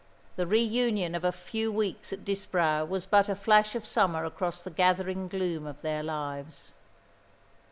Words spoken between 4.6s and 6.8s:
the gathering gloom of their lives.